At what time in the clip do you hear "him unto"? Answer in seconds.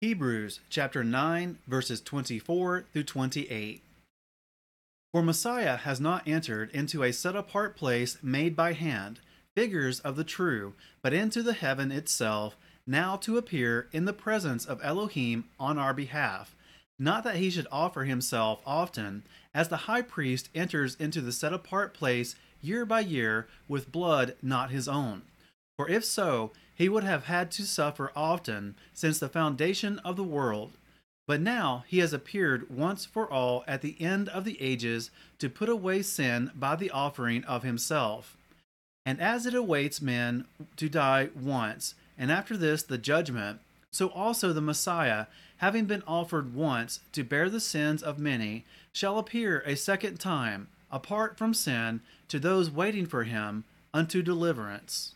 53.24-54.22